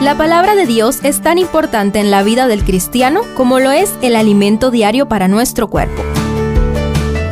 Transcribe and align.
La 0.00 0.16
palabra 0.16 0.54
de 0.54 0.64
Dios 0.64 1.00
es 1.02 1.22
tan 1.22 1.38
importante 1.38 1.98
en 1.98 2.12
la 2.12 2.22
vida 2.22 2.46
del 2.46 2.62
cristiano 2.62 3.22
como 3.34 3.58
lo 3.58 3.72
es 3.72 3.92
el 4.00 4.14
alimento 4.14 4.70
diario 4.70 5.08
para 5.08 5.26
nuestro 5.26 5.66
cuerpo. 5.66 6.04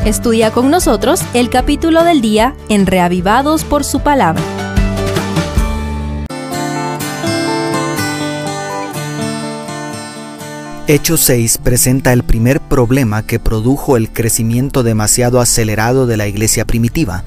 Estudia 0.05 0.51
con 0.51 0.69
nosotros 0.69 1.23
el 1.33 1.49
capítulo 1.49 2.03
del 2.03 2.21
día 2.21 2.57
en 2.69 2.87
Reavivados 2.87 3.63
por 3.63 3.85
su 3.85 4.01
palabra. 4.01 4.43
Hechos 10.89 11.21
6 11.21 11.59
presenta 11.59 12.13
el 12.13 12.25
primer 12.25 12.61
problema 12.61 13.25
que 13.25 13.39
produjo 13.39 13.97
el 13.97 14.11
crecimiento 14.13 14.83
demasiado 14.83 15.41
acelerado 15.41 16.09
de 16.09 16.17
la 16.17 16.27
iglesia 16.27 16.65
primitiva, 16.65 17.23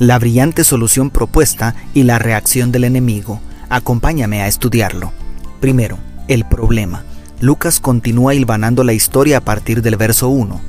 la 0.00 0.18
brillante 0.18 0.64
solución 0.64 1.10
propuesta 1.10 1.76
y 1.94 2.02
la 2.02 2.18
reacción 2.18 2.72
del 2.72 2.82
enemigo. 2.82 3.40
Acompáñame 3.70 4.42
a 4.42 4.48
estudiarlo. 4.48 5.12
Primero, 5.60 5.96
el 6.26 6.44
problema. 6.44 7.04
Lucas 7.40 7.78
continúa 7.78 8.34
hilvanando 8.34 8.82
la 8.82 8.94
historia 8.94 9.38
a 9.38 9.40
partir 9.40 9.80
del 9.80 9.96
verso 9.96 10.28
1. 10.28 10.60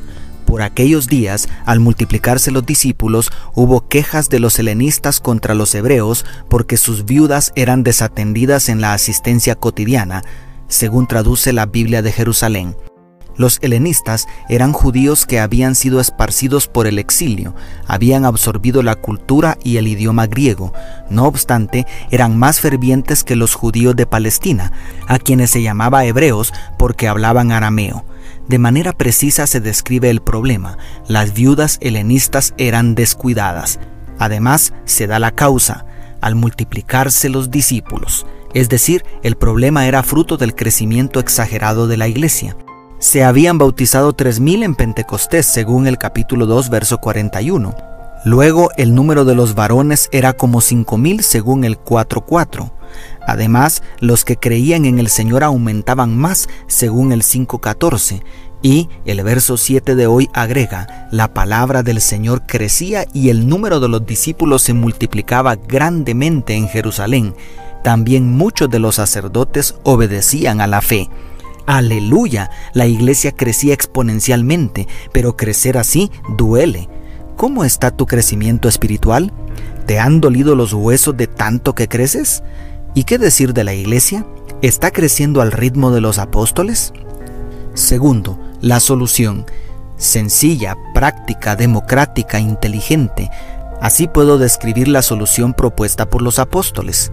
Por 0.45 0.61
aquellos 0.61 1.07
días, 1.07 1.49
al 1.65 1.79
multiplicarse 1.79 2.51
los 2.51 2.63
discípulos, 2.63 3.31
hubo 3.55 3.87
quejas 3.87 4.29
de 4.29 4.39
los 4.39 4.59
helenistas 4.59 5.19
contra 5.19 5.55
los 5.55 5.73
hebreos 5.73 6.25
porque 6.47 6.77
sus 6.77 7.05
viudas 7.05 7.51
eran 7.55 7.81
desatendidas 7.81 8.69
en 8.69 8.81
la 8.81 8.93
asistencia 8.93 9.55
cotidiana, 9.55 10.23
según 10.67 11.07
traduce 11.07 11.53
la 11.53 11.65
Biblia 11.65 12.03
de 12.03 12.11
Jerusalén. 12.11 12.75
Los 13.41 13.57
helenistas 13.63 14.27
eran 14.49 14.71
judíos 14.71 15.25
que 15.25 15.39
habían 15.39 15.73
sido 15.73 15.99
esparcidos 15.99 16.67
por 16.67 16.85
el 16.85 16.99
exilio, 16.99 17.55
habían 17.87 18.23
absorbido 18.23 18.83
la 18.83 18.93
cultura 18.93 19.57
y 19.63 19.77
el 19.77 19.87
idioma 19.87 20.27
griego. 20.27 20.73
No 21.09 21.25
obstante, 21.25 21.87
eran 22.11 22.37
más 22.37 22.59
fervientes 22.59 23.23
que 23.23 23.35
los 23.35 23.55
judíos 23.55 23.95
de 23.95 24.05
Palestina, 24.05 24.73
a 25.07 25.17
quienes 25.17 25.49
se 25.49 25.63
llamaba 25.63 26.05
hebreos 26.05 26.53
porque 26.77 27.07
hablaban 27.07 27.51
arameo. 27.51 28.05
De 28.47 28.59
manera 28.59 28.93
precisa 28.93 29.47
se 29.47 29.59
describe 29.59 30.11
el 30.11 30.21
problema. 30.21 30.77
Las 31.07 31.33
viudas 31.33 31.79
helenistas 31.81 32.53
eran 32.59 32.93
descuidadas. 32.93 33.79
Además, 34.19 34.71
se 34.85 35.07
da 35.07 35.17
la 35.17 35.31
causa, 35.31 35.87
al 36.21 36.35
multiplicarse 36.35 37.27
los 37.27 37.49
discípulos. 37.49 38.27
Es 38.53 38.69
decir, 38.69 39.03
el 39.23 39.35
problema 39.35 39.87
era 39.87 40.03
fruto 40.03 40.37
del 40.37 40.53
crecimiento 40.53 41.19
exagerado 41.19 41.87
de 41.87 41.97
la 41.97 42.07
iglesia. 42.07 42.55
Se 43.01 43.23
habían 43.23 43.57
bautizado 43.57 44.15
3.000 44.15 44.63
en 44.63 44.75
Pentecostés, 44.75 45.47
según 45.47 45.87
el 45.87 45.97
capítulo 45.97 46.45
2, 46.45 46.69
verso 46.69 46.99
41. 46.99 47.75
Luego 48.25 48.69
el 48.77 48.93
número 48.93 49.25
de 49.25 49.33
los 49.33 49.55
varones 49.55 50.07
era 50.11 50.33
como 50.33 50.61
5.000 50.61 51.23
según 51.23 51.63
el 51.63 51.79
4.4. 51.79 52.71
Además, 53.25 53.81
los 53.99 54.23
que 54.23 54.37
creían 54.37 54.85
en 54.85 54.99
el 54.99 55.09
Señor 55.09 55.43
aumentaban 55.43 56.15
más 56.15 56.47
según 56.67 57.11
el 57.11 57.23
5.14. 57.23 58.21
Y 58.61 58.87
el 59.05 59.23
verso 59.23 59.57
7 59.57 59.95
de 59.95 60.05
hoy 60.05 60.29
agrega, 60.35 61.07
la 61.11 61.33
palabra 61.33 61.81
del 61.81 62.01
Señor 62.01 62.45
crecía 62.45 63.07
y 63.13 63.29
el 63.29 63.49
número 63.49 63.79
de 63.79 63.89
los 63.89 64.05
discípulos 64.05 64.61
se 64.61 64.75
multiplicaba 64.75 65.55
grandemente 65.55 66.53
en 66.53 66.67
Jerusalén 66.67 67.33
también 67.83 68.31
muchos 68.31 68.69
de 68.69 68.79
los 68.79 68.95
sacerdotes 68.95 69.75
obedecían 69.83 70.61
a 70.61 70.67
la 70.67 70.81
fe. 70.81 71.09
Aleluya, 71.65 72.49
la 72.73 72.87
iglesia 72.87 73.31
crecía 73.31 73.73
exponencialmente, 73.73 74.87
pero 75.13 75.37
crecer 75.37 75.77
así 75.77 76.11
duele. 76.37 76.89
¿Cómo 77.37 77.63
está 77.63 77.91
tu 77.91 78.05
crecimiento 78.05 78.67
espiritual? 78.67 79.31
¿Te 79.85 79.99
han 79.99 80.21
dolido 80.21 80.55
los 80.55 80.73
huesos 80.73 81.17
de 81.17 81.27
tanto 81.27 81.73
que 81.73 81.87
creces? 81.87 82.43
¿Y 82.93 83.03
qué 83.03 83.17
decir 83.17 83.53
de 83.53 83.63
la 83.63 83.73
iglesia? 83.73 84.25
¿Está 84.61 84.91
creciendo 84.91 85.41
al 85.41 85.51
ritmo 85.51 85.91
de 85.91 86.01
los 86.01 86.19
apóstoles? 86.19 86.93
Segundo, 87.73 88.37
la 88.59 88.79
solución. 88.79 89.45
Sencilla, 89.97 90.75
práctica, 90.93 91.55
democrática, 91.55 92.39
inteligente. 92.39 93.29
Así 93.81 94.07
puedo 94.07 94.37
describir 94.37 94.87
la 94.87 95.01
solución 95.01 95.53
propuesta 95.53 96.09
por 96.09 96.21
los 96.21 96.37
apóstoles. 96.37 97.11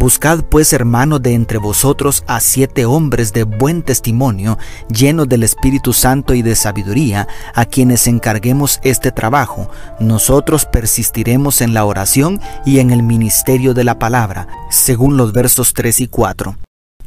Buscad 0.00 0.44
pues, 0.44 0.72
hermanos, 0.72 1.20
de 1.20 1.34
entre 1.34 1.58
vosotros 1.58 2.24
a 2.26 2.40
siete 2.40 2.86
hombres 2.86 3.34
de 3.34 3.42
buen 3.42 3.82
testimonio, 3.82 4.56
llenos 4.88 5.28
del 5.28 5.42
Espíritu 5.42 5.92
Santo 5.92 6.32
y 6.32 6.40
de 6.40 6.56
sabiduría, 6.56 7.28
a 7.54 7.66
quienes 7.66 8.06
encarguemos 8.06 8.80
este 8.82 9.12
trabajo. 9.12 9.68
Nosotros 10.00 10.64
persistiremos 10.64 11.60
en 11.60 11.74
la 11.74 11.84
oración 11.84 12.40
y 12.64 12.78
en 12.78 12.92
el 12.92 13.02
ministerio 13.02 13.74
de 13.74 13.84
la 13.84 13.98
palabra, 13.98 14.48
según 14.70 15.18
los 15.18 15.34
versos 15.34 15.74
3 15.74 16.00
y 16.00 16.08
4. 16.08 16.56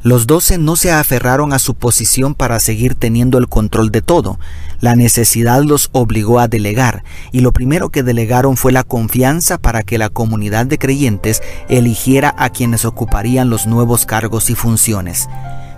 Los 0.04 0.26
doce 0.26 0.58
no 0.58 0.76
se 0.76 0.92
aferraron 0.92 1.54
a 1.54 1.58
su 1.58 1.74
posición 1.74 2.34
para 2.34 2.60
seguir 2.60 2.94
teniendo 2.94 3.38
el 3.38 3.48
control 3.48 3.90
de 3.90 4.02
todo. 4.02 4.38
La 4.80 4.96
necesidad 4.96 5.62
los 5.62 5.88
obligó 5.92 6.40
a 6.40 6.46
delegar, 6.46 7.04
y 7.32 7.40
lo 7.40 7.52
primero 7.52 7.88
que 7.88 8.02
delegaron 8.02 8.58
fue 8.58 8.70
la 8.70 8.82
confianza 8.82 9.56
para 9.56 9.82
que 9.82 9.96
la 9.96 10.10
comunidad 10.10 10.66
de 10.66 10.76
creyentes 10.76 11.42
eligiera 11.70 12.34
a 12.36 12.50
quienes 12.50 12.84
ocuparían 12.84 13.48
los 13.48 13.66
nuevos 13.66 14.04
cargos 14.04 14.50
y 14.50 14.54
funciones. 14.54 15.26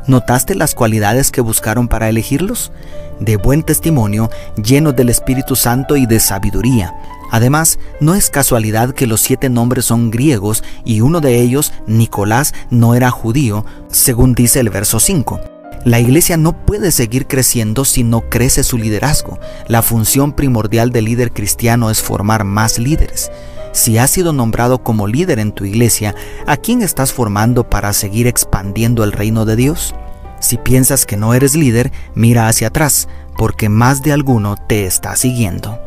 ¿Notaste 0.07 0.55
las 0.55 0.75
cualidades 0.75 1.33
que 1.33 1.41
buscaron 1.41 1.89
para 1.89 2.09
elegirlos? 2.09 2.71
De 3.19 3.37
buen 3.37 3.65
testimonio, 3.65 4.31
llenos 4.63 4.95
del 4.95 5.09
Espíritu 5.09 5.57
Santo 5.57 5.97
y 5.97 6.07
de 6.07 6.21
sabiduría. 6.21 6.95
Además, 7.33 7.81
no 7.99 8.15
es 8.15 8.31
casualidad 8.31 8.93
que 8.93 9.09
los 9.09 9.21
siete 9.21 9.49
nombres 9.49 9.87
son 9.87 10.13
griegos 10.13 10.63
y 10.85 11.01
uno 11.01 11.21
de 11.21 11.41
ellos, 11.41 11.73
Nicolás, 11.89 12.55
no 12.71 12.95
era 12.95 13.11
judío, 13.11 13.65
según 13.89 14.35
dice 14.35 14.61
el 14.61 14.71
verso 14.71 15.01
5. 15.01 15.41
La 15.85 15.99
iglesia 15.99 16.37
no 16.37 16.53
puede 16.53 16.93
seguir 16.93 17.27
creciendo 17.27 17.85
si 17.85 18.05
no 18.05 18.23
crece 18.29 18.63
su 18.63 18.79
liderazgo. 18.79 19.41
La 19.67 19.83
función 19.83 20.33
primordial 20.33 20.91
del 20.91 21.07
líder 21.07 21.33
cristiano 21.33 21.91
es 21.91 22.01
formar 22.01 22.45
más 22.45 22.79
líderes. 22.79 23.31
Si 23.77 23.99
has 23.99 24.11
sido 24.11 24.33
nombrado 24.33 24.79
como 24.79 25.07
líder 25.07 25.39
en 25.39 25.53
tu 25.53 25.67
iglesia, 25.67 26.15
¿a 26.47 26.57
quién 26.57 26.81
estás 26.81 27.13
formando 27.13 27.69
para 27.69 27.93
seguir 27.93 28.27
expandiendo 28.27 29.05
el 29.05 29.13
reino 29.13 29.45
de 29.45 29.55
Dios? 29.55 29.95
Si 30.41 30.57
piensas 30.57 31.05
que 31.05 31.19
no 31.19 31.35
eres 31.35 31.55
líder, 31.55 31.93
mira 32.15 32.49
hacia 32.49 32.69
atrás, 32.69 33.07
porque 33.37 33.69
más 33.69 34.03
de 34.03 34.13
alguno 34.13 34.57
te 34.57 34.87
está 34.87 35.15
siguiendo. 35.15 35.79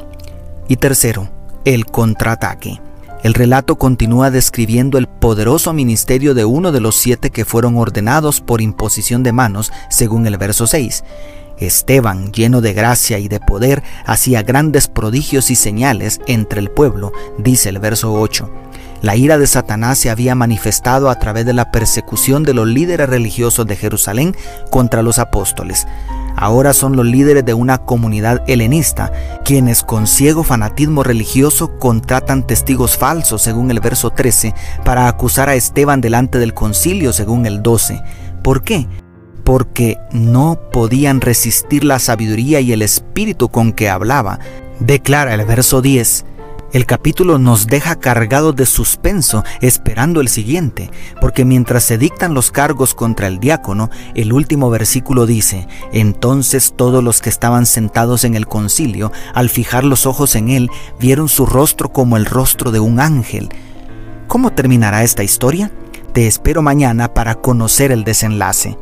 Y 0.68 0.76
tercero, 0.76 1.30
el 1.66 1.88
contraataque. 1.88 2.80
El 3.24 3.34
relato 3.34 3.78
continúa 3.78 4.30
describiendo 4.30 5.00
el 5.00 5.08
poderoso 5.08 5.74
ministerio 5.74 6.36
de 6.36 6.46
uno 6.46 6.72
de 6.72 6.82
los 6.82 6.96
siete 6.96 7.32
que 7.32 7.44
fueron 7.44 7.76
ordenados 7.76 8.40
por 8.40 8.62
imposición 8.62 9.24
de 9.24 9.32
manos, 9.32 9.72
según 9.90 10.28
el 10.28 10.38
verso 10.38 10.68
6. 10.68 11.04
Esteban, 11.60 12.32
lleno 12.32 12.62
de 12.62 12.74
gracia 12.74 13.20
y 13.20 13.28
de 13.28 13.40
poder, 13.40 13.84
hacía 14.06 14.44
grandes 14.44 14.88
prodigios 14.88 15.52
y 15.52 15.56
señales 15.56 16.22
entre 16.28 16.60
el 16.60 16.70
pueblo, 16.70 17.12
dice 17.38 17.70
el 17.70 17.80
verso 17.80 18.14
8. 18.14 18.50
La 19.02 19.16
ira 19.16 19.38
de 19.38 19.48
Satanás 19.48 19.98
se 19.98 20.10
había 20.10 20.36
manifestado 20.36 21.10
a 21.10 21.20
través 21.20 21.46
de 21.46 21.54
la 21.54 21.72
persecución 21.72 22.44
de 22.44 22.54
los 22.54 22.68
líderes 22.68 23.08
religiosos 23.08 23.66
de 23.66 23.76
Jerusalén 23.76 24.36
contra 24.72 25.02
los 25.02 25.20
apóstoles 25.20 25.86
ahora 26.40 26.74
son 26.74 26.96
los 26.96 27.06
líderes 27.06 27.44
de 27.44 27.54
una 27.54 27.80
comunidad 27.80 28.42
helenista, 28.48 29.12
quienes 29.44 29.84
con 29.84 30.08
ciego 30.08 30.44
fanatismo 30.44 31.04
religioso 31.04 31.78
contratan 31.80 32.48
testigos 32.48 32.98
falsos, 32.98 33.42
según 33.42 33.72
el 33.72 33.82
verso 33.82 34.12
13, 34.12 34.56
para 34.86 35.10
acusar 35.10 35.50
a 35.50 35.56
Esteban 35.56 36.00
delante 36.00 36.40
del 36.40 36.54
concilio, 36.54 37.12
según 37.12 37.46
el 37.46 37.62
12. 37.62 38.02
¿Por 38.42 38.64
qué? 38.64 38.88
Porque 39.50 39.98
no 40.12 40.60
podían 40.72 41.22
resistir 41.22 41.84
la 41.84 41.98
sabiduría 41.98 42.60
y 42.60 42.72
el 42.72 42.84
espíritu 42.84 43.50
con 43.50 43.74
que 43.74 43.90
hablaba. 43.90 44.38
Declara 44.80 45.34
el 45.34 45.44
verso 45.44 45.82
10. 45.82 46.24
El 46.72 46.86
capítulo 46.86 47.40
nos 47.40 47.66
deja 47.66 47.96
cargado 47.96 48.54
de 48.54 48.68
suspenso 48.68 49.44
esperando 49.60 50.22
el 50.22 50.28
siguiente, 50.28 50.92
porque 51.20 51.46
mientras 51.46 51.84
se 51.84 51.98
dictan 51.98 52.36
los 52.36 52.52
cargos 52.52 52.94
contra 52.94 53.26
el 53.26 53.40
diácono, 53.40 53.90
el 54.14 54.34
último 54.34 54.70
versículo 54.70 55.26
dice, 55.26 55.68
entonces 55.94 56.76
todos 56.76 57.04
los 57.04 57.20
que 57.20 57.30
estaban 57.30 57.66
sentados 57.66 58.26
en 58.26 58.36
el 58.36 58.46
concilio, 58.46 59.12
al 59.34 59.50
fijar 59.50 59.84
los 59.84 60.06
ojos 60.06 60.36
en 60.36 60.50
él, 60.50 60.70
vieron 61.00 61.28
su 61.28 61.48
rostro 61.48 61.92
como 61.92 62.18
el 62.18 62.28
rostro 62.28 62.70
de 62.70 62.82
un 62.82 63.00
ángel. 63.00 63.50
¿Cómo 64.28 64.52
terminará 64.52 65.02
esta 65.04 65.24
historia? 65.24 65.72
Te 66.14 66.28
espero 66.28 66.62
mañana 66.62 67.16
para 67.16 67.34
conocer 67.34 67.92
el 67.92 68.04
desenlace. 68.04 68.78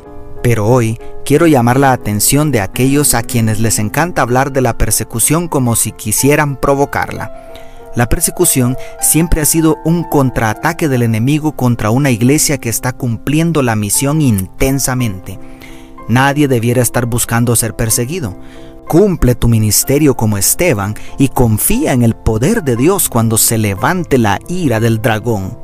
Pero 0.47 0.65
hoy 0.65 0.97
quiero 1.25 1.45
llamar 1.45 1.77
la 1.77 1.91
atención 1.91 2.53
de 2.53 2.61
aquellos 2.61 3.15
a 3.15 3.21
quienes 3.21 3.59
les 3.59 3.79
encanta 3.79 4.21
hablar 4.21 4.53
de 4.53 4.61
la 4.61 4.77
persecución 4.77 5.49
como 5.49 5.75
si 5.75 5.91
quisieran 5.91 6.55
provocarla. 6.55 7.51
La 7.97 8.07
persecución 8.07 8.77
siempre 9.01 9.41
ha 9.41 9.45
sido 9.45 9.75
un 9.83 10.05
contraataque 10.05 10.87
del 10.87 11.03
enemigo 11.03 11.57
contra 11.57 11.89
una 11.89 12.11
iglesia 12.11 12.59
que 12.59 12.69
está 12.69 12.93
cumpliendo 12.93 13.61
la 13.61 13.75
misión 13.75 14.21
intensamente. 14.21 15.37
Nadie 16.07 16.47
debiera 16.47 16.81
estar 16.81 17.07
buscando 17.07 17.53
ser 17.57 17.75
perseguido. 17.75 18.37
Cumple 18.87 19.35
tu 19.35 19.49
ministerio 19.49 20.15
como 20.15 20.37
Esteban 20.37 20.95
y 21.17 21.27
confía 21.27 21.91
en 21.91 22.03
el 22.03 22.15
poder 22.15 22.63
de 22.63 22.77
Dios 22.77 23.09
cuando 23.09 23.37
se 23.37 23.57
levante 23.57 24.17
la 24.17 24.39
ira 24.47 24.79
del 24.79 25.01
dragón. 25.01 25.59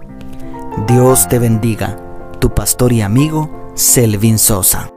Dios 0.90 1.30
te 1.30 1.40
bendiga 1.40 1.96
tu 2.42 2.54
pastor 2.54 2.92
y 2.92 3.00
amigo, 3.00 3.63
Selvin 3.76 4.38
Sosa. 4.38 4.93